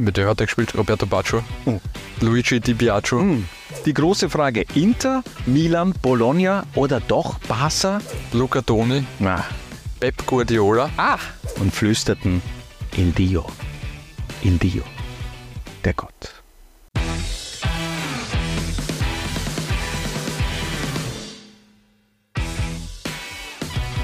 [0.00, 1.42] Mit dem hat er gespielt, Roberto Baccio.
[1.66, 1.80] Oh.
[2.20, 3.20] Luigi Di Biagio.
[3.84, 8.00] Die große Frage, Inter, Milan, Bologna oder doch Barca?
[8.32, 9.42] Luca Toni, Ah.
[9.98, 10.88] Pep Guardiola.
[10.96, 11.18] ah.
[11.58, 12.40] Und flüsterten
[12.96, 13.44] Il Dio,
[14.42, 14.84] Il Dio,
[15.84, 16.37] der Gott.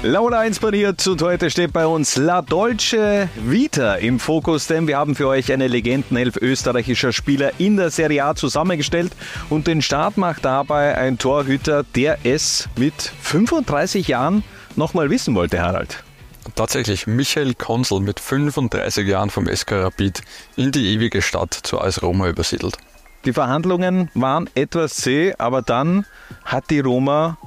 [0.07, 5.15] Laura inspiriert und heute steht bei uns La Dolce Vita im Fokus, denn wir haben
[5.15, 9.13] für euch eine Legendenelf österreichischer Spieler in der Serie A zusammengestellt
[9.49, 14.43] und den Start macht dabei ein Torhüter, der es mit 35 Jahren
[14.75, 16.03] nochmal wissen wollte, Harald.
[16.53, 20.21] Tatsächlich Michael Konsel mit 35 Jahren vom SK Rapid
[20.55, 22.77] in die ewige Stadt zu AS Roma übersiedelt.
[23.25, 26.05] Die Verhandlungen waren etwas zäh, aber dann
[26.43, 27.39] hat die Roma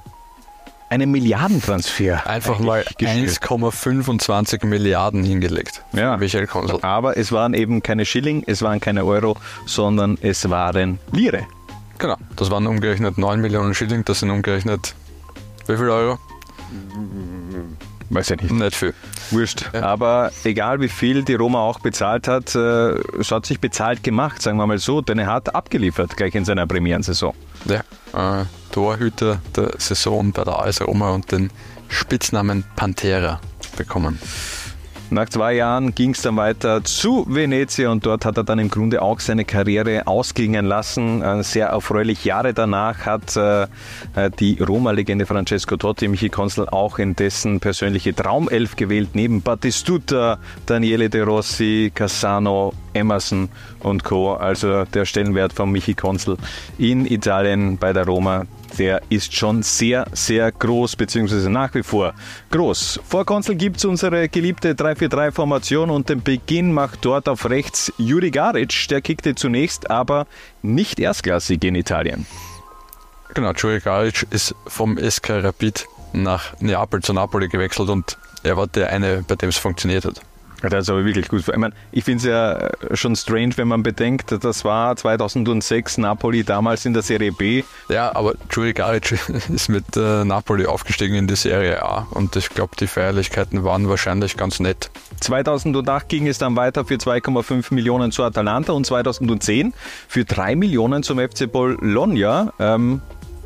[0.89, 2.27] einen Milliardentransfer.
[2.27, 3.41] Einfach mal gespielt.
[3.43, 5.83] 1,25 Milliarden hingelegt.
[5.93, 6.17] Ja.
[6.17, 6.79] Michael Konsel.
[6.83, 11.47] Aber es waren eben keine Schilling, es waren keine Euro, sondern es waren Lire.
[11.99, 14.95] Genau, das waren umgerechnet 9 Millionen Schilling, das sind umgerechnet
[15.69, 16.19] wie viel Euro?
[18.11, 18.51] Weiß ja nicht.
[18.51, 18.95] Nicht viel.
[19.31, 19.71] Wurscht.
[19.73, 19.83] Ja.
[19.83, 24.41] Aber egal wie viel die Roma auch bezahlt hat, äh, es hat sich bezahlt gemacht,
[24.41, 27.35] sagen wir mal so, denn er hat abgeliefert gleich in seiner Premierensaison.
[27.67, 31.51] Ja, äh, Torhüter der Saison bei der AS Roma und den
[31.89, 33.41] Spitznamen Pantera
[33.77, 34.19] bekommen.
[35.11, 38.69] Nach zwei Jahren ging es dann weiter zu Venezia und dort hat er dann im
[38.69, 41.23] Grunde auch seine Karriere ausklingen lassen.
[41.23, 46.99] Äh, Sehr erfreulich Jahre danach hat äh, äh, die Roma-Legende Francesco Totti Michi Konsel auch
[46.99, 53.49] in dessen persönliche Traumelf gewählt, neben Battistuta, Daniele De Rossi, Cassano, Emerson
[53.81, 54.35] und Co.
[54.35, 56.37] Also der Stellenwert von Michi Konsel
[56.77, 58.45] in Italien bei der Roma,
[58.79, 62.15] der ist schon sehr, sehr groß, beziehungsweise nach wie vor
[62.51, 63.01] groß.
[63.07, 68.31] Vor Konzel gibt es unsere geliebte 3-4-3-Formation und den Beginn macht dort auf rechts Juri
[68.31, 68.89] Garic.
[68.89, 70.27] Der kickte zunächst, aber
[70.63, 72.27] nicht erstklassig in Italien.
[73.35, 78.67] Genau, Juri Garic ist vom SK Rapid nach Neapel zu Napoli gewechselt und er war
[78.67, 80.21] der eine, bei dem es funktioniert hat.
[80.63, 81.47] Das ist aber wirklich gut.
[81.47, 86.43] Ich, meine, ich finde es ja schon strange, wenn man bedenkt, das war 2006 Napoli
[86.43, 87.63] damals in der Serie B.
[87.89, 89.19] Ja, aber Juri Garic
[89.55, 93.89] ist mit äh, Napoli aufgestiegen in die Serie A und ich glaube, die Feierlichkeiten waren
[93.89, 94.91] wahrscheinlich ganz nett.
[95.21, 99.73] 2008 ging es dann weiter für 2,5 Millionen zu Atalanta und 2010
[100.09, 102.53] für 3 Millionen zum FC Bologna.
[102.59, 103.01] Ähm,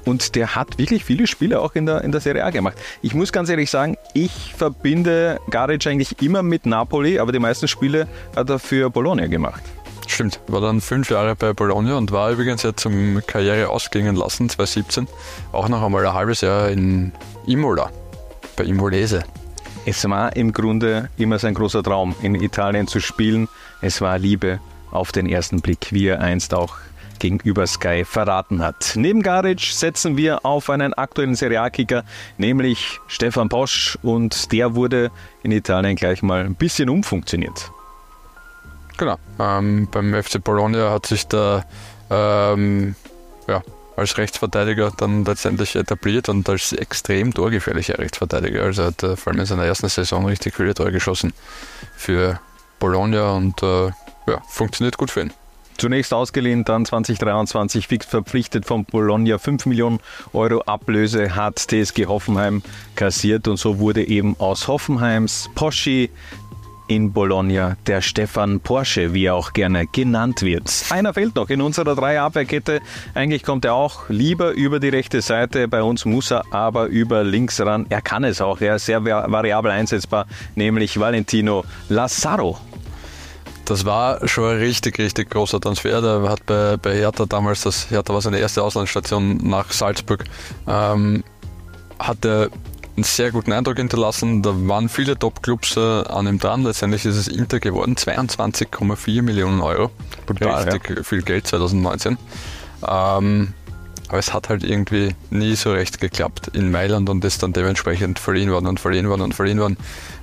[0.04, 2.76] und der hat wirklich viele Spiele auch in der, in der Serie A gemacht.
[3.02, 7.68] Ich muss ganz ehrlich sagen, ich verbinde Garic eigentlich immer mit Napoli, aber die meisten
[7.68, 9.62] Spiele hat er für Bologna gemacht.
[10.06, 14.48] Stimmt, war dann fünf Jahre bei Bologna und war übrigens ja zum Karriere ausklingen lassen,
[14.48, 15.06] 2017,
[15.52, 17.12] auch noch einmal ein halbes Jahr in
[17.46, 17.90] Imola,
[18.56, 19.24] bei Imolese.
[19.84, 23.48] Es war im Grunde immer sein großer Traum, in Italien zu spielen.
[23.80, 24.60] Es war Liebe
[24.92, 26.76] auf den ersten Blick, wie er einst auch
[27.22, 28.94] gegenüber Sky verraten hat.
[28.96, 32.02] Neben Garic setzen wir auf einen aktuellen Serialkicker,
[32.36, 35.12] nämlich Stefan Posch und der wurde
[35.44, 37.70] in Italien gleich mal ein bisschen umfunktioniert.
[38.96, 41.64] Genau, ähm, beim FC Bologna hat sich der
[42.10, 42.96] ähm,
[43.46, 43.62] ja,
[43.96, 48.64] als Rechtsverteidiger dann letztendlich etabliert und als extrem torgefährlicher Rechtsverteidiger.
[48.64, 51.32] Also hat er vor allem in seiner ersten Saison richtig viele Tore geschossen
[51.96, 52.40] für
[52.80, 53.86] Bologna und äh,
[54.26, 55.32] ja, funktioniert gut für ihn.
[55.78, 59.38] Zunächst ausgeliehen, dann 2023 fix verpflichtet von Bologna.
[59.38, 59.98] 5 Millionen
[60.32, 62.62] Euro Ablöse hat TSG Hoffenheim
[62.94, 66.10] kassiert und so wurde eben aus Hoffenheims Poschi
[66.88, 70.70] in Bologna der Stefan Porsche, wie er auch gerne genannt wird.
[70.90, 72.80] Einer fehlt noch in unserer Dreierabwehrkette.
[73.14, 75.68] Eigentlich kommt er auch lieber über die rechte Seite.
[75.68, 77.86] Bei uns muss er aber über links ran.
[77.88, 78.60] Er kann es auch.
[78.60, 82.58] Er ist sehr va- variabel einsetzbar, nämlich Valentino Lazaro.
[83.72, 86.02] Das war schon ein richtig, richtig großer Transfer.
[86.02, 90.24] Der hat bei, bei Hertha damals, das Hertha war seine erste Auslandsstation nach Salzburg,
[90.68, 91.24] ähm,
[91.98, 92.50] hat er
[92.96, 94.42] einen sehr guten Eindruck hinterlassen.
[94.42, 96.64] Da waren viele Top-Clubs äh, an ihm dran.
[96.64, 99.90] Letztendlich ist es Inter geworden, 22,4 Millionen Euro.
[100.26, 102.18] Brutal, richtig viel Geld 2019.
[102.86, 103.54] Ähm,
[104.08, 108.18] aber es hat halt irgendwie nie so recht geklappt in Mailand und ist dann dementsprechend
[108.18, 109.78] verliehen worden und verliehen worden und verliehen worden.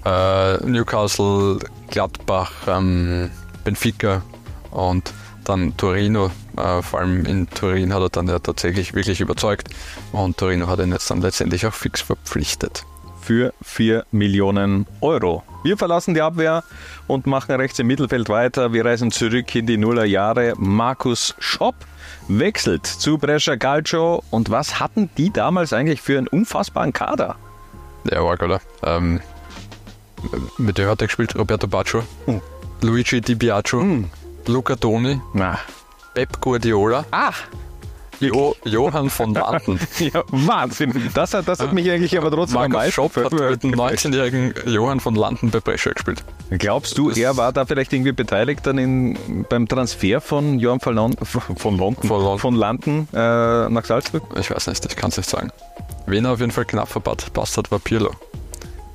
[0.05, 1.57] Äh, Newcastle,
[1.89, 3.31] Gladbach, ähm,
[3.69, 4.23] Benfica
[4.71, 5.13] und
[5.45, 6.31] dann Torino.
[6.57, 9.69] Äh, vor allem in Turin hat er dann ja tatsächlich wirklich überzeugt
[10.11, 12.83] und Torino hat ihn jetzt dann letztendlich auch fix verpflichtet.
[13.21, 15.43] für 4 Millionen Euro.
[15.63, 16.63] Wir verlassen die Abwehr
[17.05, 18.73] und machen rechts im Mittelfeld weiter.
[18.73, 20.53] Wir reisen zurück in die Nullerjahre.
[20.57, 21.75] Markus Schopp
[22.27, 24.23] wechselt zu Brescia Calcio.
[24.31, 27.35] Und was hatten die damals eigentlich für einen unfassbaren Kader?
[28.05, 28.61] Der war oder?
[28.83, 29.19] Ähm,
[30.57, 32.41] mit dem hat er gespielt, Roberto Baccio, Oh.
[32.81, 34.03] Luigi Di Biagio,
[34.47, 35.57] Luca Toni, Na.
[36.13, 37.33] Pep Guardiola, Ah,
[38.19, 39.79] jo Johann von Landen.
[39.99, 41.09] ja, Wahnsinn.
[41.13, 43.71] Das hat, das hat mich eigentlich aber trotzdem am Markus meisten Schopp hat mit dem
[43.71, 43.91] gefreut.
[43.93, 46.23] 19-jährigen Johann von Landen bei Brescia gespielt.
[46.49, 50.95] Glaubst du, er war da vielleicht irgendwie beteiligt dann in, beim Transfer von Johann von,
[50.95, 54.23] Lon von, London, Von Lon- von Landen äh, nach Salzburg?
[54.39, 55.51] Ich weiß nicht, ich kann es nicht sagen.
[56.07, 58.11] Wen er auf jeden Fall knapp verpasst hat, war Pirlo.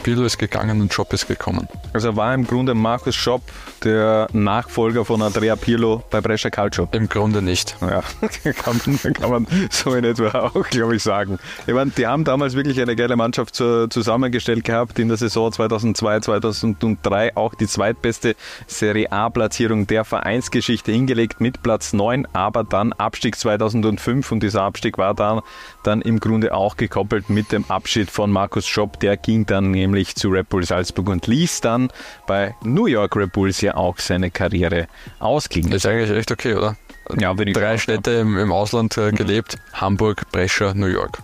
[0.05, 1.67] Pirlo ist gegangen und Schopp ist gekommen.
[1.95, 3.41] Also war im Grunde Markus Schopp
[3.85, 6.89] der Nachfolger von Andrea Pirlo bei Brescia Calcio.
[6.93, 7.75] Im Grunde nicht.
[7.81, 8.03] Ja,
[8.53, 11.39] kann man, kann man so in etwa auch, glaube ich, sagen.
[11.67, 14.99] Ich meine, die haben damals wirklich eine geile Mannschaft zu, zusammengestellt gehabt.
[14.99, 18.37] In der Saison 2002, 2003 auch die zweitbeste
[18.67, 24.99] Serie A-Platzierung der Vereinsgeschichte hingelegt mit Platz 9, aber dann Abstieg 2005 und dieser Abstieg
[24.99, 25.41] war dann,
[25.83, 29.01] dann im Grunde auch gekoppelt mit dem Abschied von Markus Schopp.
[29.01, 31.91] Der ging dann nämlich zu Red Bull Salzburg und ließ dann
[32.27, 34.89] bei New York Red Bulls ja auch seine Karriere
[35.21, 35.73] ausklingen.
[35.73, 36.77] Ist eigentlich echt okay, oder?
[37.19, 41.19] Ja, wenn ich Drei Städte im, im Ausland äh, gelebt: Hamburg, Brescia, New York.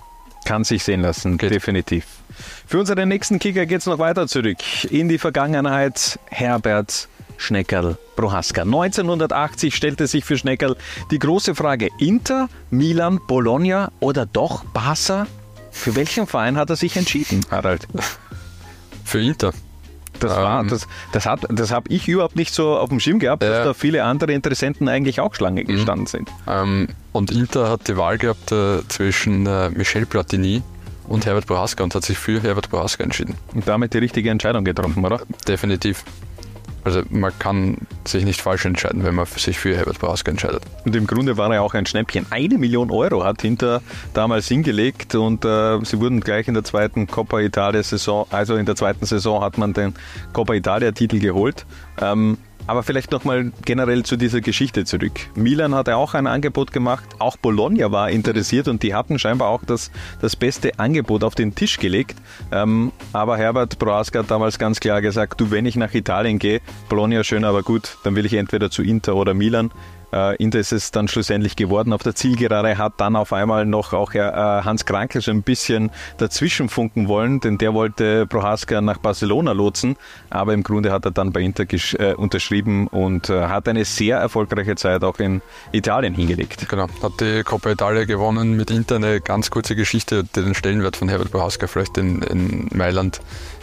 [0.44, 1.50] Kann sich sehen lassen, Geht.
[1.50, 2.06] definitiv.
[2.67, 4.58] Für unseren nächsten Kicker geht es noch weiter zurück
[4.90, 6.19] in die Vergangenheit.
[6.26, 8.62] Herbert Schneckerl Prohaska.
[8.62, 10.76] 1980 stellte sich für Schneckerl
[11.11, 15.26] die große Frage: Inter, Milan, Bologna oder doch Barca?
[15.70, 17.87] Für welchen Verein hat er sich entschieden, Harald?
[19.11, 19.53] Für Inter.
[20.21, 20.69] Das, war, Ähm.
[20.69, 23.65] das, das, hat, das habe ich überhaupt nicht so auf dem Schirm gehabt, dass Ja.
[23.65, 26.29] da viele andere Interessenten eigentlich auch Schlange gestanden sind.
[26.47, 30.62] Ähm, und Inter hat die Wahl gehabt äh, zwischen äh, Michel Platini
[31.09, 33.35] und Herbert Prohaska und hat sich für Herbert Prohaska entschieden.
[33.55, 35.21] Und damit die richtige Entscheidung getroffen, oder?
[35.49, 36.05] Definitiv.
[36.85, 40.62] Also man kann sich nicht falsch entscheiden, wenn man sich für Herbert Prohaska entscheidet.
[40.85, 42.27] Und im Grunde war er auch ein Schnäppchen.
[42.31, 43.82] Eine Million Euro hat Hinter
[44.15, 48.67] damals hingelegt und äh, sie wurden gleich in der zweiten Coppa Italia Saison, also in
[48.67, 49.94] der zweiten Saison hat man den
[50.32, 51.67] Coppa Italia Titel geholt.
[52.00, 55.12] Ähm, aber vielleicht nochmal generell zu dieser Geschichte zurück.
[55.35, 59.65] Milan hatte auch ein Angebot gemacht, auch Bologna war interessiert und die hatten scheinbar auch
[59.65, 59.91] das,
[60.21, 62.17] das beste Angebot auf den Tisch gelegt.
[62.53, 66.61] Ähm, aber Herbert Prohaska hat damals ganz klar gesagt, du, wenn ich nach Italien gehe,
[66.89, 69.71] Bologna schön, aber gut, dann will ich entweder zu Inter oder Milan.
[70.12, 71.93] Äh, Inter ist es dann schlussendlich geworden.
[71.93, 75.91] Auf der Zielgerade hat dann auf einmal noch auch äh, Hans Krankel so ein bisschen
[76.19, 79.97] dazwischen funken wollen, denn der wollte Prohaska nach Barcelona lotsen,
[80.31, 84.19] aber im Grunde hat er dann bei Inter äh, unterschrieben und äh, hat eine sehr
[84.19, 85.43] erfolgreiche Zeit auch in
[85.73, 86.69] Italien hingelegt.
[86.69, 90.97] Genau, hat die Coppa Italia gewonnen mit Inter eine ganz kurze Geschichte, die den Stellenwert
[90.97, 93.21] von Herbert Prohaska vielleicht in, in Mailand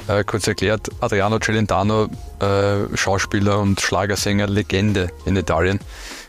[0.08, 0.90] äh, kurz erklärt.
[1.02, 2.08] Adriano Celentano,
[2.40, 5.80] äh, Schauspieler und Schlagersänger, Legende in Italien,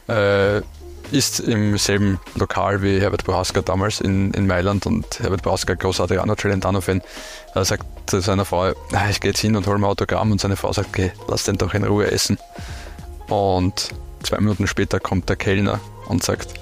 [0.09, 0.63] äh,
[1.11, 6.05] ist im selben Lokal wie Herbert Prohaska damals in, in Mailand und Herbert Prohaska, großer
[6.05, 7.01] Adriano Celentano-Fan,
[7.55, 10.57] er sagt seiner Frau, "Ah, ich gehe jetzt hin und hole mir Autogramm und seine
[10.57, 12.39] Frau sagt, geh, lass den doch in Ruhe essen.
[13.29, 13.91] Und
[14.23, 16.55] zwei Minuten später kommt der Kellner und sagt,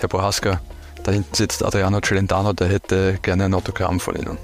[0.00, 0.60] Herr Prohaska,
[1.04, 4.38] da hinten sitzt Adriano Celentano, der hätte gerne ein Autogramm von Ihnen.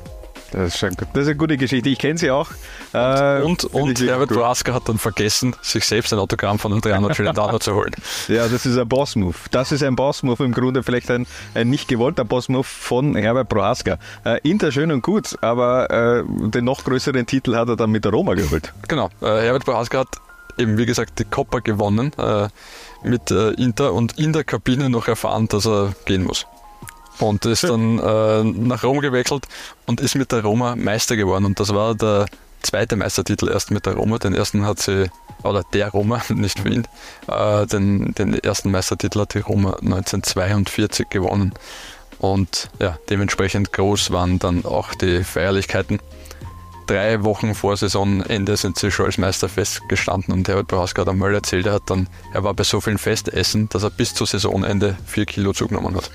[0.53, 1.89] Das ist, schon das ist eine gute Geschichte.
[1.89, 2.49] Ich kenne sie auch.
[2.93, 4.39] Äh, Und, und Herbert gut.
[4.39, 7.93] Prohaska hat dann vergessen, sich selbst ein Autogramm von Adriano Celentano zu holen.
[8.29, 9.35] Ja, das ist ein Boss-Move.
[9.51, 13.99] Das ist ein Boss-Move, im Grunde vielleicht ein, ein nicht gewollter Boss-Move von Herbert Prohaska.
[14.25, 18.05] Äh, Inter schön und gut, aber äh, den noch größeren Titel hat er dann mit
[18.05, 18.73] der Roma geholt.
[18.89, 20.09] Genau, äh, Herbert Prohaska hat
[20.59, 22.49] eben, wie gesagt, die Coppa gewonnen äh,
[23.05, 26.47] mit äh, Inter und in der Kabine noch erfahren, dass er gehen muss.
[27.19, 29.47] Und ist dann äh, nach Rom gewechselt
[29.87, 31.45] und ist mit der Roma Meister geworden.
[31.45, 32.27] Und das war der
[32.63, 34.19] zweite Meistertitel erst mit der Roma.
[34.19, 35.11] Den ersten hat sie,
[35.43, 36.87] oder der Roma, nicht ihn,
[37.29, 41.53] äh, den, den ersten Meistertitel hat die Roma 1942 gewonnen.
[42.19, 46.01] Und ja, dementsprechend groß waren dann auch die Feierlichkeiten
[46.89, 51.35] drei Wochen vor Saisonende sind sie schon als Meister festgestanden und Herbert Prohaska hat einmal
[51.35, 54.97] erzählt, er hat dann, er war bei so vielen Festessen, dass er bis zu Saisonende
[55.07, 56.11] vier Kilo zugenommen hat.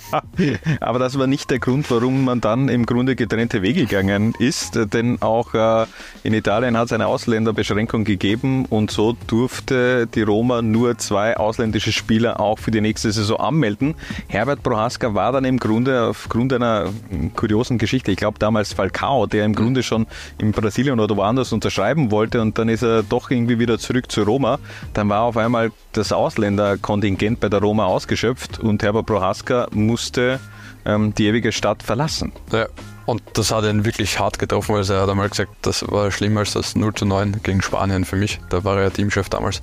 [0.80, 4.78] Aber das war nicht der Grund, warum man dann im Grunde getrennte Wege gegangen ist,
[4.92, 5.86] denn auch äh,
[6.24, 11.92] in Italien hat es eine Ausländerbeschränkung gegeben und so durfte die Roma nur zwei ausländische
[11.92, 13.94] Spieler auch für die nächste Saison anmelden.
[14.26, 16.90] Herbert Prohaska war dann im Grunde aufgrund einer
[17.36, 20.06] kuriosen Geschichte, ich glaube damals Falcao, der im Grunde schon
[20.38, 24.22] in Brasilien oder woanders unterschreiben wollte und dann ist er doch irgendwie wieder zurück zu
[24.22, 24.58] Roma.
[24.94, 30.40] Dann war auf einmal das Ausländerkontingent bei der Roma ausgeschöpft und Herbert Prohaska musste
[30.84, 32.32] ähm, die ewige Stadt verlassen.
[32.52, 32.66] Ja,
[33.06, 36.40] und das hat ihn wirklich hart getroffen, also er hat einmal gesagt, das war schlimmer
[36.40, 38.40] als das 0 zu 9 gegen Spanien für mich.
[38.50, 39.62] Da war er Teamchef damals.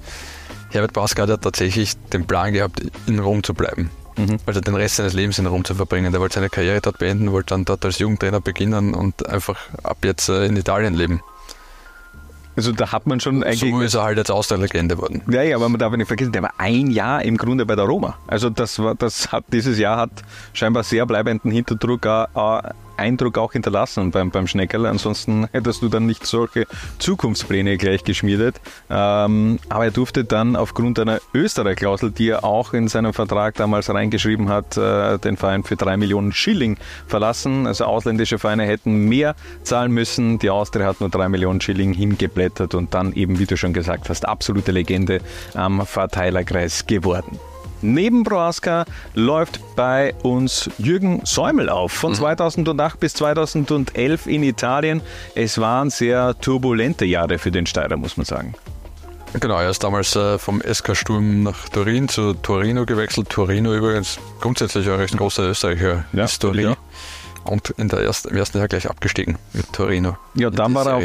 [0.71, 3.89] Herbert Prohaska hat ja tatsächlich den Plan gehabt, in Rom zu bleiben.
[4.45, 6.13] Also den Rest seines Lebens in Rom zu verbringen.
[6.13, 9.97] Er wollte seine Karriere dort beenden, wollte dann dort als Jugendtrainer beginnen und einfach ab
[10.03, 11.21] jetzt äh, in Italien leben.
[12.55, 13.59] Also da hat man schon eigentlich.
[13.59, 15.21] So ist er halt jetzt aus der Legende worden.
[15.29, 17.85] Ja, ja, aber man darf nicht vergessen, der war ein Jahr im Grunde bei der
[17.85, 18.17] Roma.
[18.27, 20.11] Also das war, das hat dieses Jahr hat
[20.53, 22.25] scheinbar sehr bleibenden Hinterdruck, äh,
[22.97, 24.85] Eindruck auch hinterlassen beim, beim Schneckerl.
[24.85, 26.67] Ansonsten hättest du dann nicht solche
[26.99, 28.55] Zukunftspläne gleich geschmiedet.
[28.89, 33.89] Ähm, aber er durfte dann aufgrund einer Österreich-Klausel, die er auch in seinem Vertrag damals
[33.89, 37.67] reingeschrieben hat, äh, den Verein für drei Millionen Schilling verlassen.
[37.67, 40.39] Also ausländische Vereine hätten mehr zahlen müssen.
[40.39, 44.09] Die Austria hat nur drei Millionen Schilling hingeblättert und dann eben, wie du schon gesagt
[44.09, 45.21] hast, absolute Legende
[45.53, 47.39] am Verteilerkreis geworden.
[47.93, 51.91] Neben Proaska läuft bei uns Jürgen Säumel auf.
[51.91, 52.15] Von mhm.
[52.15, 55.01] 2008 bis 2011 in Italien.
[55.35, 58.55] Es waren sehr turbulente Jahre für den Steirer, muss man sagen.
[59.39, 63.29] Genau, er ist damals äh, vom SK Sturm nach Turin zu Torino gewechselt.
[63.29, 66.61] Torino übrigens grundsätzlich eine recht große Österreicher ja, Historie.
[66.61, 66.77] Ja
[67.45, 70.17] und in der ersten, im ersten Jahr gleich abgestiegen mit Torino.
[70.33, 71.03] Ja, dann war er auch,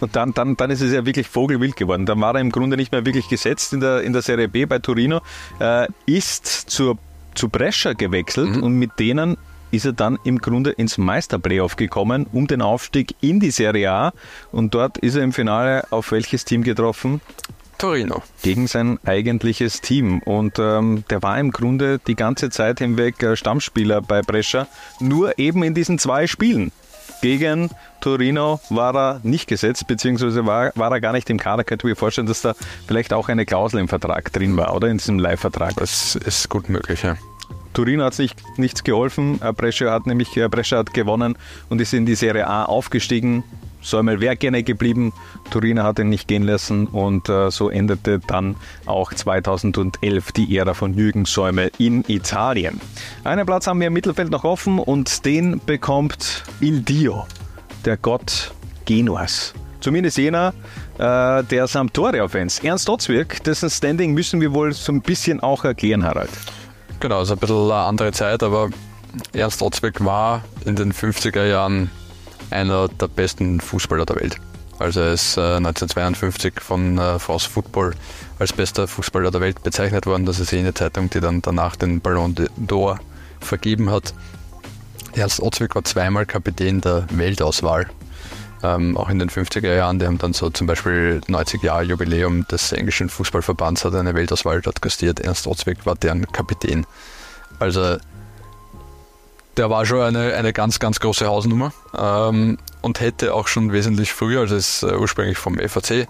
[0.00, 2.06] und dann, dann, dann ist es ja wirklich vogelwild geworden.
[2.06, 4.64] Dann war er im Grunde nicht mehr wirklich gesetzt in der, in der Serie B
[4.66, 5.20] bei Torino,
[5.60, 6.98] äh, ist zur,
[7.34, 8.62] zu Brescia gewechselt mhm.
[8.62, 9.36] und mit denen
[9.70, 14.12] ist er dann im Grunde ins Meisterplayoff gekommen, um den Aufstieg in die Serie A.
[14.52, 17.22] Und dort ist er im Finale auf welches Team getroffen?
[17.82, 18.22] Torino.
[18.42, 20.20] Gegen sein eigentliches Team.
[20.20, 24.68] Und ähm, der war im Grunde die ganze Zeit hinweg äh, Stammspieler bei Brescia,
[25.00, 26.70] nur eben in diesen zwei Spielen.
[27.22, 27.70] Gegen
[28.00, 31.64] Torino war er nicht gesetzt, beziehungsweise war, war er gar nicht im Kader.
[31.64, 32.54] Könnte mir vorstellen, dass da
[32.86, 34.86] vielleicht auch eine Klausel im Vertrag drin war, oder?
[34.86, 35.74] In diesem Leihvertrag.
[35.74, 37.16] Das ist gut möglich, ja.
[37.72, 39.40] Torino hat sich nichts geholfen.
[39.42, 41.36] Äh, Brescia hat nämlich äh, Brescia hat gewonnen
[41.68, 43.42] und ist in die Serie A aufgestiegen.
[43.82, 45.12] Säumel wäre gerne geblieben,
[45.50, 50.74] Turiner hat ihn nicht gehen lassen und äh, so endete dann auch 2011 die Ära
[50.74, 52.80] von Jürgen Säumel in Italien.
[53.24, 57.26] Einen Platz haben wir im Mittelfeld noch offen und den bekommt Il Dio,
[57.84, 58.52] der Gott
[58.84, 59.54] Genuas.
[59.80, 60.54] Zumindest jener
[60.98, 62.60] äh, der Sampdoria-Fans.
[62.60, 66.30] Ernst Otzwirk, dessen Standing müssen wir wohl so ein bisschen auch erklären, Harald.
[67.00, 68.70] Genau, ist ein bisschen eine andere Zeit, aber
[69.32, 71.90] Ernst Otzwirk war in den 50er Jahren
[72.52, 74.36] einer der besten Fußballer der Welt.
[74.78, 77.94] Also er ist äh, 1952 von äh, France Football
[78.38, 80.26] als bester Fußballer der Welt bezeichnet worden.
[80.26, 82.98] Das ist jene Zeitung, die dann danach den Ballon d'Or
[83.40, 84.12] vergeben hat.
[85.14, 87.86] Ernst Otzwig war zweimal Kapitän der Weltauswahl.
[88.64, 92.46] Ähm, auch in den 50er Jahren, die haben dann so zum Beispiel 90 Jahre Jubiläum
[92.48, 95.20] des englischen Fußballverbands hat eine Weltauswahl dort gastiert.
[95.20, 96.86] Ernst Otzwig war deren Kapitän.
[97.58, 97.98] Also
[99.56, 104.12] der war schon eine, eine ganz, ganz große Hausnummer ähm, und hätte auch schon wesentlich
[104.12, 106.08] früher, also ist äh, ursprünglich vom FAC,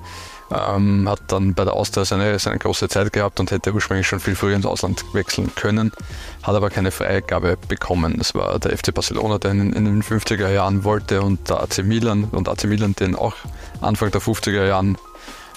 [0.51, 4.21] ähm, hat dann bei der Austria seine, seine große Zeit gehabt und hätte ursprünglich schon
[4.21, 5.93] viel früher ins Ausland wechseln können,
[6.43, 8.19] hat aber keine Freigabe bekommen.
[8.21, 11.85] Es war der FC Barcelona, der in, in, den 50er Jahren wollte und der AC
[11.85, 13.35] Milan und AC Milan den auch
[13.81, 14.99] Anfang der 50er Jahren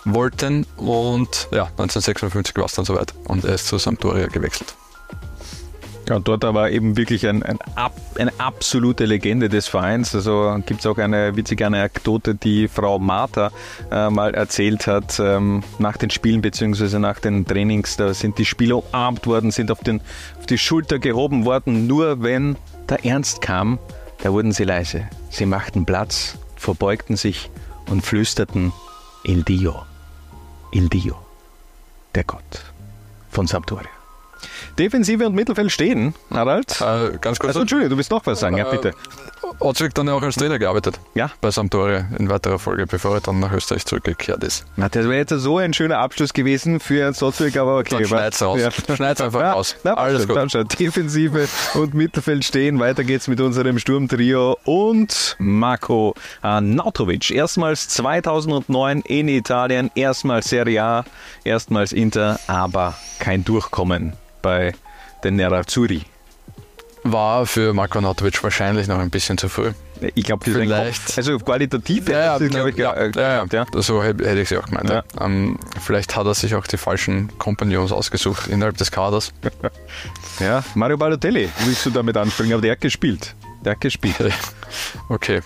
[0.05, 4.75] wollten und ja, 1956 war es dann soweit und er ist zu Sampdoria gewechselt.
[6.07, 7.57] Ja, dort war eben wirklich ein, ein,
[8.19, 10.13] eine absolute Legende des Vereins.
[10.13, 13.51] Also gibt es auch eine witzige Anekdote, die Frau Martha
[13.91, 16.99] äh, mal erzählt hat ähm, nach den Spielen bzw.
[16.99, 17.97] nach den Trainings.
[17.97, 19.99] Da sind die Spieler umarmt worden, sind auf, den,
[20.37, 21.87] auf die Schulter gehoben worden.
[21.87, 22.55] Nur wenn
[22.87, 23.79] der Ernst kam,
[24.21, 25.07] da wurden sie leise.
[25.31, 27.49] Sie machten Platz, verbeugten sich
[27.89, 28.73] und flüsterten
[29.23, 29.83] Il Dio,
[30.71, 31.15] Il Dio,
[32.13, 32.63] der Gott
[33.31, 33.94] von Sampdoria.
[34.77, 36.81] Defensive und Mittelfeld stehen, Harald.
[36.81, 37.49] Äh, ganz kurz.
[37.49, 38.89] Also, Entschuldigung, du willst noch was sagen, ja bitte.
[38.89, 38.93] Äh,
[39.59, 40.99] Ozwig dann auch als Trainer gearbeitet.
[41.13, 41.31] Ja.
[41.39, 44.65] Bei Sampdoria in weiterer Folge, bevor er dann nach Österreich zurückgekehrt ist.
[44.75, 47.97] Na, das wäre jetzt so ein schöner Abschluss gewesen für Ozwig, aber okay.
[47.97, 48.59] Dann schneid's raus.
[48.59, 48.95] Ja.
[48.95, 49.75] Schneid's einfach ja, raus.
[49.83, 50.35] Na, Alles gut.
[50.35, 50.67] Dann schon.
[50.67, 52.79] Defensive und Mittelfeld stehen.
[52.79, 57.31] Weiter geht's mit unserem Sturmtrio und Marco Nautovic.
[57.31, 61.05] Erstmals 2009 in Italien, erstmals Serie A,
[61.43, 64.13] erstmals Inter, aber kein Durchkommen
[64.45, 64.73] bei
[65.23, 66.03] den Nerazzurri.
[67.03, 69.71] War für Marko Nautovic wahrscheinlich noch ein bisschen zu früh.
[70.13, 71.17] Ich glaube, vielleicht.
[71.17, 73.65] also qualitativ ja, ja, glaube ich, ja, ja, ja, ja.
[73.81, 74.89] So hätte ich sie auch gemeint.
[74.89, 75.03] Ja.
[75.19, 79.33] Ähm, vielleicht hat er sich auch die falschen Kompagnons ausgesucht innerhalb des Kaders.
[80.39, 82.53] ja, Mario Balotelli, willst du damit anspringen?
[82.53, 83.35] Aber der hat gespielt.
[83.63, 84.17] Der hat gespielt.
[85.09, 85.41] Okay.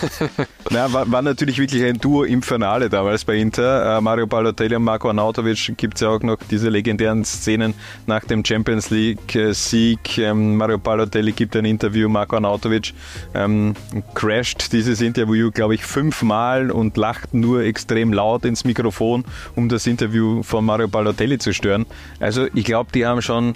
[0.70, 3.98] naja, war, war, natürlich wirklich ein Duo im Finale damals bei Inter.
[3.98, 7.74] Äh, Mario Balotelli und Marco Arnautovic gibt es ja auch noch diese legendären Szenen
[8.06, 10.18] nach dem Champions League-Sieg.
[10.18, 12.94] Ähm, Mario Balotelli gibt ein Interview, Marco Arnautovic
[13.34, 13.74] ähm,
[14.14, 19.24] crasht dieses Interview, glaube ich, fünfmal und lacht nur extrem laut ins Mikrofon,
[19.54, 21.86] um das Interview von Mario Balotelli zu stören.
[22.20, 23.54] Also ich glaube, die haben schon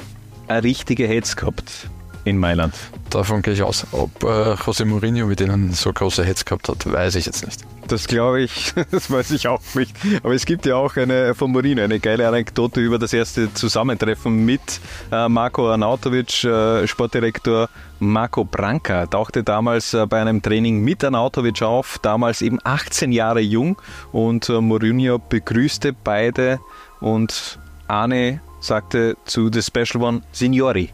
[0.49, 1.91] eine richtige Hetz gehabt
[2.25, 2.75] in Mailand.
[3.11, 3.87] Davon gehe ich aus.
[3.93, 7.61] Ob äh, José Mourinho mit denen so große Hits gehabt hat, weiß ich jetzt nicht.
[7.89, 9.95] Das glaube ich, das weiß ich auch nicht.
[10.23, 14.45] Aber es gibt ja auch eine von Mourinho, eine geile Anekdote über das erste Zusammentreffen
[14.45, 21.05] mit äh, Marco Arnautovic, äh, Sportdirektor Marco Branca tauchte damals äh, bei einem Training mit
[21.05, 23.77] Arnautovic auf, damals eben 18 Jahre jung
[24.13, 26.61] und äh, Mourinho begrüßte beide
[27.01, 27.59] und
[27.89, 30.91] Arne sagte zu The Special One, Signori,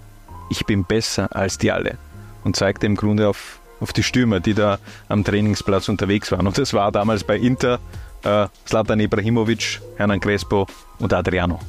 [0.49, 1.99] ich bin besser als die alle
[2.45, 6.47] und zeigte im Grunde auf, auf die Stürmer, die da am Trainingsplatz unterwegs waren.
[6.47, 7.81] Und das war damals bei Inter
[8.23, 10.67] äh, Zlatan Ibrahimovic, Hernan Crespo
[10.99, 11.61] und Adriano.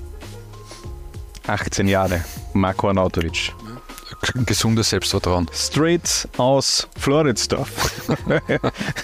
[1.47, 3.53] 18 Jahre, Marco Arnautovic.
[4.45, 5.47] Gesundes Selbstvertrauen.
[5.53, 7.69] Straight aus Floridsdorf.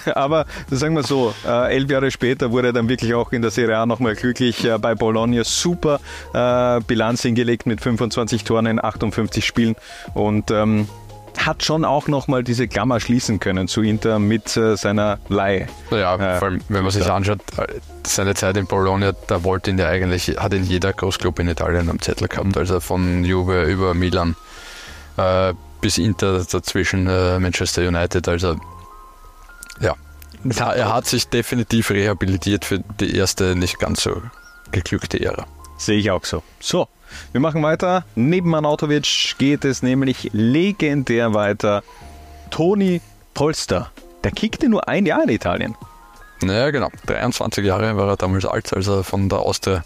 [0.14, 3.50] Aber sagen wir so, äh, elf Jahre später wurde er dann wirklich auch in der
[3.50, 5.44] Serie A nochmal glücklich äh, bei Bologna.
[5.44, 6.00] Super
[6.32, 9.76] äh, Bilanz hingelegt mit 25 Toren in 58 Spielen
[10.14, 10.88] und ähm,
[11.38, 15.66] hat schon auch nochmal diese Klammer schließen können zu Inter mit äh, seiner Leihe.
[15.90, 17.66] Ja, äh, vor allem, wenn man sich anschaut, äh,
[18.06, 21.88] seine Zeit in Bologna, da wollte ihn ja eigentlich, hat ihn jeder Großclub in Italien
[21.90, 22.58] am Zettel gehabt, mhm.
[22.58, 24.36] also von Juve über Milan
[25.16, 28.28] äh, bis Inter dazwischen äh, Manchester United.
[28.28, 28.56] Also
[29.80, 34.22] ja, er hat sich definitiv rehabilitiert für die erste nicht ganz so
[34.72, 35.46] geglückte Ära.
[35.78, 36.42] Sehe ich auch so.
[36.60, 36.88] So,
[37.32, 38.04] wir machen weiter.
[38.14, 41.82] Neben Anatovic geht es nämlich legendär weiter.
[42.50, 43.00] Toni
[43.32, 43.90] Polster.
[44.22, 45.76] Der kickte nur ein Jahr in Italien.
[46.42, 46.90] Naja, genau.
[47.06, 49.84] 23 Jahre war er damals alt, als er von der Austria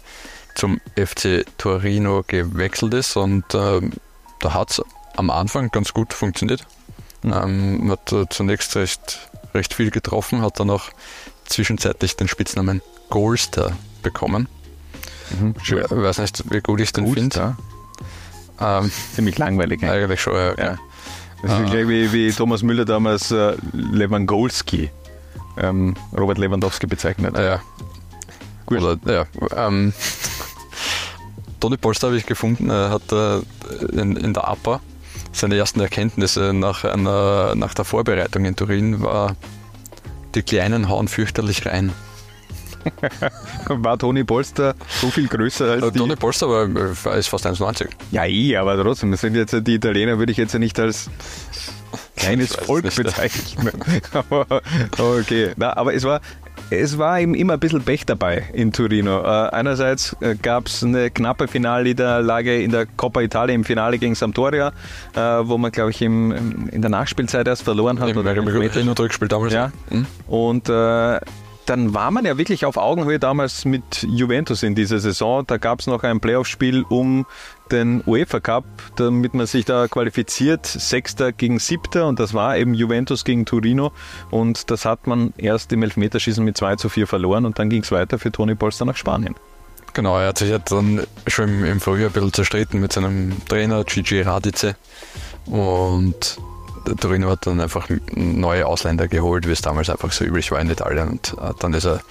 [0.55, 3.15] zum FC Torino gewechselt ist.
[3.15, 3.81] Und äh,
[4.41, 4.81] da hat es
[5.19, 6.65] am Anfang ganz gut funktioniert.
[7.21, 7.33] Mhm.
[7.33, 10.85] Ähm, hat äh, zunächst recht, recht viel getroffen, hat dann auch
[11.45, 14.47] zwischenzeitlich den Spitznamen Goalster bekommen.
[15.39, 15.53] Mhm.
[15.61, 17.57] Ich weiß nicht, wie gut ich den finde.
[18.59, 19.83] Ähm, Ziemlich langweilig.
[19.83, 20.55] Eigentlich, eigentlich schon, ja.
[20.57, 20.77] ja.
[21.41, 21.87] Das ist ah.
[21.87, 24.89] wie, wie Thomas Müller damals äh, Lewandowski,
[25.57, 27.37] ähm, Robert Lewandowski bezeichnet.
[27.37, 27.61] Ja.
[28.65, 28.81] Gut.
[28.81, 29.25] Oder, ja
[29.67, 29.93] ähm,
[31.59, 33.39] Toni Polster habe ich gefunden, er hat äh,
[33.91, 34.81] in, in der APA
[35.31, 39.35] seine ersten Erkenntnisse nach, einer, nach der Vorbereitung in Turin war,
[40.35, 41.91] die Kleinen hauen fürchterlich rein.
[43.67, 45.91] war Toni Polster so viel größer als äh?
[45.91, 47.89] Toni Polster war, ist fast 1,90.
[48.11, 51.09] Ja, eh, aber trotzdem, das sind jetzt die Italiener, würde ich jetzt nicht als
[52.15, 53.71] kleines Volk bezeichnen.
[54.13, 54.61] aber,
[54.97, 56.21] okay, Na, aber es war,
[56.69, 59.21] es war eben immer ein bisschen Pech dabei in Torino.
[59.21, 64.15] Äh, einerseits äh, gab es eine knappe Finalniederlage in der Coppa Italia im Finale gegen
[64.15, 64.71] Sampdoria,
[65.15, 68.09] äh, wo man, glaube ich, im, in der Nachspielzeit erst verloren hat.
[68.09, 69.53] Im, oder im, im, im Rückspiel damals.
[69.53, 69.71] Ja.
[69.89, 70.05] Mhm.
[70.27, 71.19] Und äh,
[71.69, 75.45] dann war man ja wirklich auf Augenhöhe damals mit Juventus in dieser Saison.
[75.45, 77.27] Da gab es noch ein Playoff-Spiel um
[77.71, 82.73] den UEFA Cup, damit man sich da qualifiziert, Sechster gegen Siebter und das war eben
[82.73, 83.91] Juventus gegen Torino
[84.31, 87.83] und das hat man erst im Elfmeterschießen mit 2 zu 4 verloren und dann ging
[87.83, 89.35] es weiter für Toni Polster nach Spanien.
[89.93, 94.21] Genau, er hat sich dann schon im Frühjahr ein bisschen zerstritten mit seinem Trainer Gigi
[94.21, 94.75] Radice
[95.45, 96.39] und
[96.99, 100.69] Torino hat dann einfach neue Ausländer geholt, wie es damals einfach so üblich war in
[100.69, 101.09] Italien.
[101.09, 102.01] Und äh, dann ist er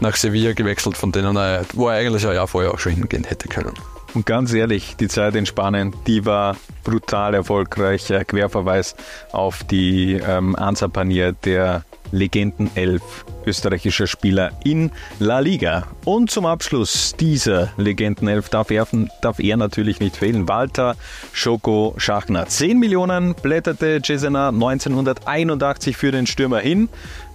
[0.00, 3.24] nach Sevilla gewechselt, von denen er, wo er eigentlich ein Jahr vorher auch schon hingehen
[3.24, 3.74] hätte können.
[4.14, 8.12] Und ganz ehrlich, die Zeit in Spanien, die war brutal erfolgreich.
[8.26, 8.96] Querverweis
[9.32, 13.02] auf die ähm, Ansapanier der Legenden 11
[13.46, 15.86] österreichischer Spieler in La Liga.
[16.04, 18.86] Und zum Abschluss dieser Legenden 11 darf er,
[19.22, 20.48] darf er natürlich nicht fehlen.
[20.48, 20.96] Walter
[21.32, 22.46] Schoko Schachner.
[22.46, 26.88] 10 Millionen blätterte Cesena 1981 für den Stürmer hin.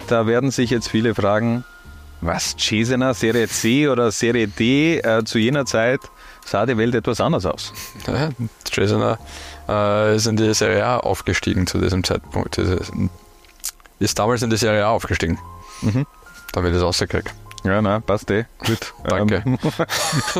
[0.07, 1.63] Da werden sich jetzt viele fragen,
[2.21, 6.01] was Cesena Serie C oder Serie D äh, zu jener Zeit
[6.45, 7.73] sah die Welt etwas anders aus.
[8.07, 8.29] Ja,
[8.63, 9.17] Cesena
[9.67, 12.59] äh, ist in die Serie A aufgestiegen zu diesem Zeitpunkt
[13.99, 15.39] ist damals in die Serie A aufgestiegen.
[15.81, 16.05] Mhm.
[16.53, 17.33] Damit ich es rausgekriegt.
[17.65, 18.45] Ja, nein, passt eh.
[18.59, 18.93] Gut.
[19.03, 19.41] Danke.
[19.43, 19.57] Ähm,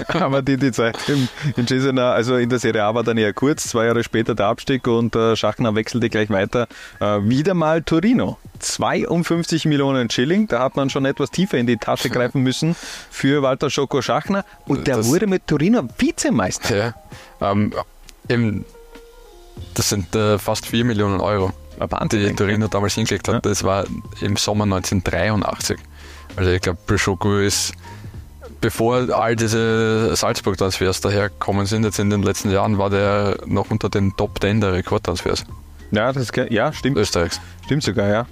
[0.21, 3.33] aber die, die Zeit in, in Cesena, also in der Serie A war dann eher
[3.33, 6.67] kurz, zwei Jahre später der Abstieg und äh, Schachner wechselte gleich weiter.
[6.99, 8.37] Äh, wieder mal Torino.
[8.59, 12.75] 52 Millionen Schilling, da hat man schon etwas tiefer in die Tasche greifen müssen
[13.09, 16.77] für Walter Schoko Schachner und der das, wurde mit Torino Vizemeister.
[16.77, 16.93] Ja,
[17.41, 17.73] ähm,
[18.29, 18.65] eben,
[19.73, 21.51] das sind äh, fast 4 Millionen Euro
[22.11, 23.35] die Torino damals hingelegt hat.
[23.35, 23.39] Ja.
[23.41, 23.85] Das war
[24.21, 25.77] im Sommer 1983.
[26.35, 27.73] Also ich glaube, Schoko ist,
[28.61, 33.89] bevor all diese Salzburg-Transfers daherkommen sind, jetzt in den letzten Jahren, war der noch unter
[33.89, 35.45] den Top 10 der Rekordtransfers.
[35.91, 36.97] Ja, das, ja, stimmt.
[36.97, 37.39] Österreichs.
[37.65, 38.25] Stimmt sogar, ja.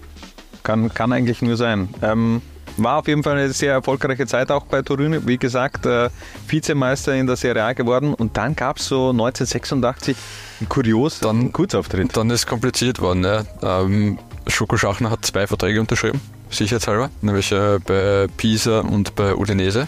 [0.63, 1.89] Kann, kann eigentlich nur sein.
[2.01, 2.41] Ähm,
[2.77, 5.19] war auf jeden Fall eine sehr erfolgreiche Zeit auch bei Torino.
[5.25, 6.09] Wie gesagt, äh,
[6.47, 8.13] Vizemeister in der Serie A geworden.
[8.13, 10.15] Und dann gab es so 1986
[10.61, 12.15] ein kurios Dann- Kurzauftritt.
[12.15, 13.23] Dann ist es kompliziert worden.
[13.23, 13.43] Ja.
[13.81, 19.87] Ähm, Schoko Schachner hat zwei Verträge unterschrieben, sicherheitshalber, nämlich äh, bei Pisa und bei Udinese.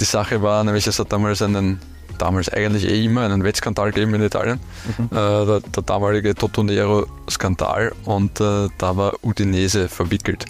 [0.00, 1.80] Die Sache war nämlich, es hat damals einen,
[2.18, 4.60] damals eigentlich eh immer einen Wettskandal gegeben in Italien,
[5.10, 10.44] äh, der, der damalige Totonero-Skandal und äh, da war Udinese verwickelt.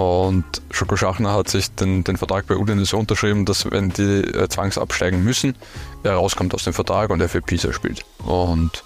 [0.00, 4.48] Und Schoko Schachner hat sich den, den Vertrag bei Udinese unterschrieben, dass wenn die äh,
[4.48, 5.54] zwangsabsteigen müssen,
[6.04, 8.02] er rauskommt aus dem Vertrag und er für Pisa spielt.
[8.24, 8.82] Und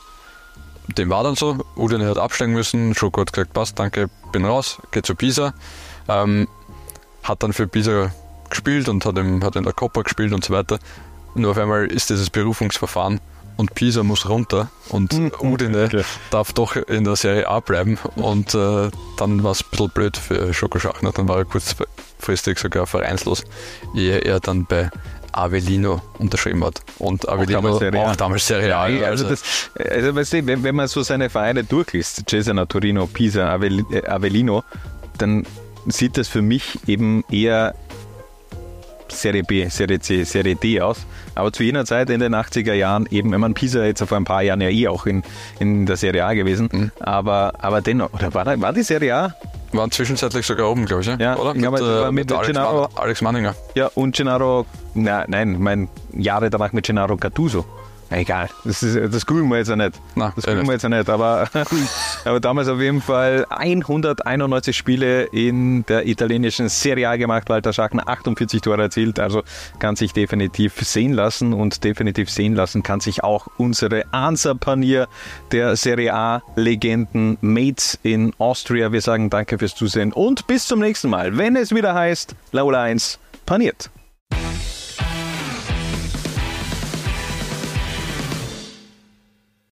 [0.98, 1.64] dem war dann so.
[1.77, 2.96] Udine hat absteigen müssen.
[2.96, 5.55] Schoko hat gesagt, passt, danke, bin raus, geht zu Pisa.
[6.09, 6.48] Ähm,
[7.22, 8.11] hat dann für Pisa
[8.50, 10.81] gespielt und hat, im, hat in der Coppa gespielt und so weiter.
[11.37, 13.20] Nur auf einmal ist dieses Berufungsverfahren
[13.57, 16.05] und Pisa muss runter und Udine okay.
[16.31, 17.99] darf doch in der Serie A bleiben.
[18.17, 21.12] Und äh, dann war es ein bisschen blöd für Schoko Schachner.
[21.12, 23.45] Dann war er kurzfristig sogar vereinslos,
[23.95, 24.90] ehe er dann bei
[25.33, 26.81] Avellino unterschrieben hat.
[26.99, 28.88] Und Avellino damals Serie auch damals Serie A.
[28.88, 29.43] Ja, also, das,
[29.79, 34.64] also weißt du, wenn, wenn man so seine Vereine durchliest, Cesena, Torino, Pisa, äh, Avellino,
[35.19, 35.47] dann
[35.87, 37.75] sieht das für mich eben eher
[39.09, 40.99] Serie B, Serie C, Serie D aus.
[41.35, 44.25] Aber zu jener Zeit in den 80er Jahren eben, ich meine, Pisa jetzt vor ein
[44.25, 45.23] paar Jahren ja eh auch in,
[45.59, 46.90] in der Serie A gewesen, Mhm.
[47.01, 49.35] aber, aber dennoch, oder war, da, war die Serie A?
[49.73, 51.09] Waren zwischenzeitlich sogar oben, glaube ich.
[51.09, 51.55] Ja, oder?
[51.55, 53.55] ich glaube, das war mit Alex, Gennaro- Alex Manninger.
[53.75, 57.64] Ja, und Gennaro, na, nein, mein Jahre danach mit Gennaro Gattuso.
[58.11, 60.01] Egal, das, ist, das googeln wir jetzt ja nicht.
[60.14, 60.83] Nein, das eh googeln wir nicht.
[60.83, 61.49] jetzt ja nicht, aber,
[62.26, 68.08] aber damals auf jeden Fall 191 Spiele in der italienischen Serie A gemacht, Walter Schachner
[68.08, 69.42] 48 Tore erzielt, also
[69.78, 75.08] kann sich definitiv sehen lassen und definitiv sehen lassen kann sich auch unsere Answer-Panier
[75.52, 78.92] der Serie A-Legenden Mates in Austria.
[78.92, 82.82] Wir sagen danke fürs Zusehen und bis zum nächsten Mal, wenn es wieder heißt Laula
[82.82, 83.90] 1 paniert.